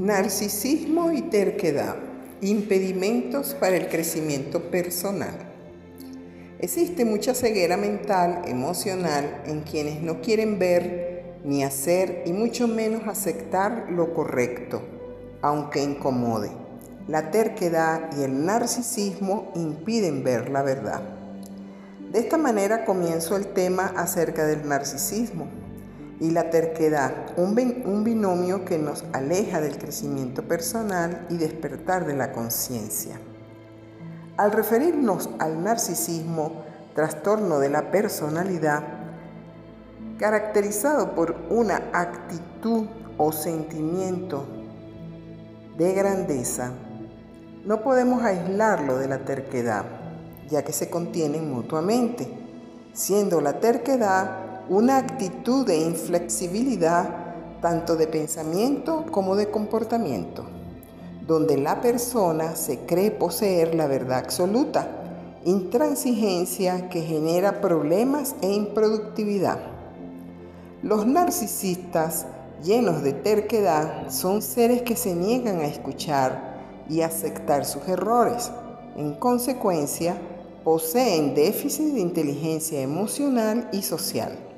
[0.00, 1.94] Narcisismo y terquedad.
[2.40, 5.34] Impedimentos para el crecimiento personal.
[6.58, 13.06] Existe mucha ceguera mental, emocional, en quienes no quieren ver ni hacer y mucho menos
[13.08, 14.80] aceptar lo correcto,
[15.42, 16.50] aunque incomode.
[17.06, 21.02] La terquedad y el narcisismo impiden ver la verdad.
[22.10, 25.69] De esta manera comienzo el tema acerca del narcisismo
[26.20, 27.54] y la terquedad, un,
[28.04, 33.18] binomio que nos aleja del crecimiento personal y despertar de la conciencia.
[34.36, 36.62] Al referirnos al narcisismo,
[36.94, 38.82] trastorno de la personalidad,
[40.18, 44.46] caracterizado por una actitud o sentimiento
[45.78, 46.72] de grandeza,
[47.64, 49.86] no podemos aislarlo de la terquedad,
[50.50, 52.28] ya que se contienen mutuamente,
[52.92, 60.44] siendo la terquedad una actitud de inflexibilidad tanto de pensamiento como de comportamiento,
[61.26, 64.86] donde la persona se cree poseer la verdad absoluta,
[65.44, 69.58] intransigencia que genera problemas e improductividad.
[70.84, 72.26] Los narcisistas
[72.62, 78.52] llenos de terquedad son seres que se niegan a escuchar y aceptar sus errores.
[78.96, 80.16] En consecuencia,
[80.62, 84.49] poseen déficit de inteligencia emocional y social.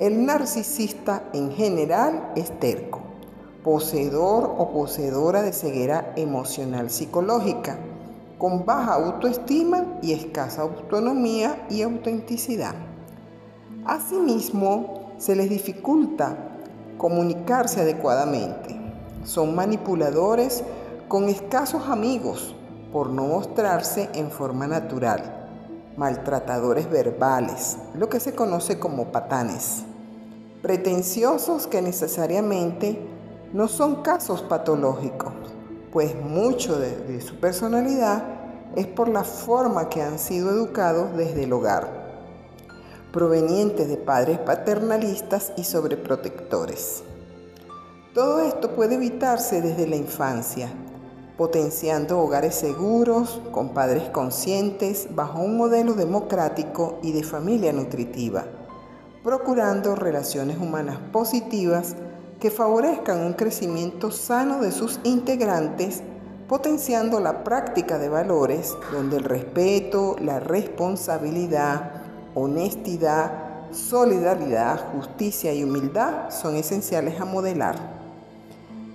[0.00, 3.00] El narcisista en general es terco,
[3.62, 7.76] poseedor o poseedora de ceguera emocional psicológica,
[8.38, 12.74] con baja autoestima y escasa autonomía y autenticidad.
[13.84, 16.34] Asimismo, se les dificulta
[16.96, 18.80] comunicarse adecuadamente.
[19.24, 20.64] Son manipuladores
[21.08, 22.54] con escasos amigos
[22.90, 25.46] por no mostrarse en forma natural,
[25.98, 29.84] maltratadores verbales, lo que se conoce como patanes
[30.62, 32.98] pretenciosos que necesariamente
[33.52, 35.32] no son casos patológicos,
[35.90, 38.22] pues mucho de, su personalidad
[38.76, 41.88] es por la forma que han sido educados desde el hogar,
[43.10, 47.02] provenientes de padres paternalistas y sobreprotectores.
[48.14, 50.68] Todo esto puede evitarse desde la infancia,
[51.38, 58.44] potenciando hogares seguros, con padres conscientes, bajo un modelo democrático y de familia nutritiva
[59.22, 61.94] procurando relaciones humanas positivas
[62.40, 66.02] que favorezcan un crecimiento sano de sus integrantes,
[66.48, 71.92] potenciando la práctica de valores donde el respeto, la responsabilidad,
[72.34, 73.32] honestidad,
[73.72, 77.76] solidaridad, justicia y humildad son esenciales a modelar.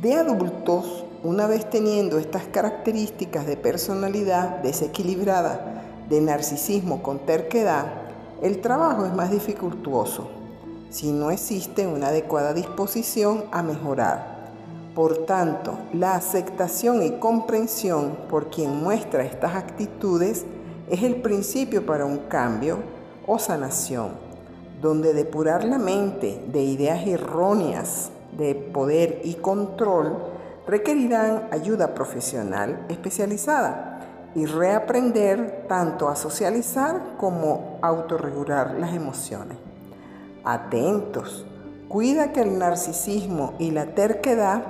[0.00, 8.05] De adultos, una vez teniendo estas características de personalidad desequilibrada, de narcisismo con terquedad,
[8.42, 10.28] el trabajo es más dificultuoso
[10.90, 14.36] si no existe una adecuada disposición a mejorar.
[14.94, 20.46] Por tanto, la aceptación y comprensión por quien muestra estas actitudes
[20.88, 22.78] es el principio para un cambio
[23.26, 24.12] o sanación,
[24.80, 30.16] donde depurar la mente de ideas erróneas de poder y control
[30.66, 33.95] requerirán ayuda profesional especializada
[34.36, 39.56] y reaprender tanto a socializar como a autorregular las emociones.
[40.44, 41.46] Atentos,
[41.88, 44.62] cuida que el narcisismo y la terquedad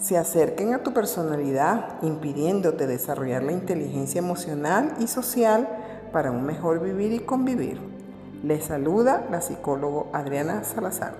[0.00, 5.68] se acerquen a tu personalidad, impidiéndote desarrollar la inteligencia emocional y social
[6.10, 7.78] para un mejor vivir y convivir.
[8.42, 11.14] Les saluda la psicóloga Adriana Salazar.